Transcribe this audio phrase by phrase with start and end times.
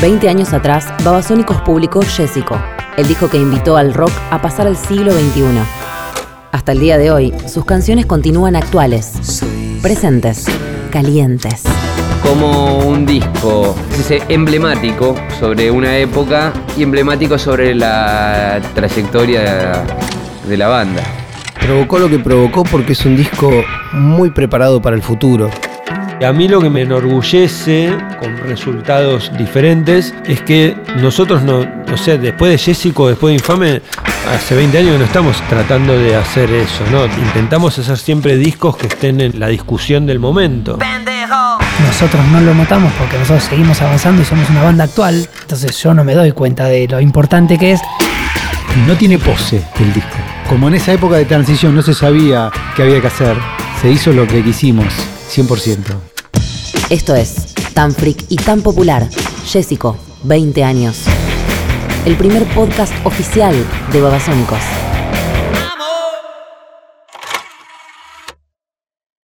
[0.00, 2.60] 20 años atrás, Babasónicos publicó Jessico,
[2.96, 5.42] el disco que invitó al rock a pasar al siglo XXI.
[6.52, 9.42] Hasta el día de hoy, sus canciones continúan actuales,
[9.80, 10.44] presentes,
[10.90, 11.62] calientes.
[12.22, 19.82] Como un disco dice, emblemático sobre una época y emblemático sobre la trayectoria
[20.46, 21.02] de la banda.
[21.60, 23.50] Provocó lo que provocó porque es un disco
[23.92, 25.50] muy preparado para el futuro.
[26.24, 32.16] A mí lo que me enorgullece con resultados diferentes es que nosotros no, no sé,
[32.16, 33.82] después de Jessico, después de Infame,
[34.34, 37.04] hace 20 años que no estamos tratando de hacer eso, ¿no?
[37.04, 40.78] Intentamos hacer siempre discos que estén en la discusión del momento.
[41.86, 45.92] Nosotros no lo notamos porque nosotros seguimos avanzando y somos una banda actual, entonces yo
[45.92, 47.80] no me doy cuenta de lo importante que es.
[48.86, 50.16] No tiene pose el disco.
[50.48, 53.36] Como en esa época de transición no se sabía qué había que hacer,
[53.82, 54.94] se hizo lo que quisimos.
[55.30, 55.94] 100%.
[56.90, 59.08] Esto es tan freak y tan popular.
[59.44, 61.02] Jessico, 20 años.
[62.04, 63.54] El primer podcast oficial
[63.92, 64.60] de Babasónicos.